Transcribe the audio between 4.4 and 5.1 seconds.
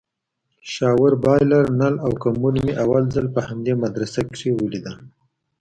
وليدل.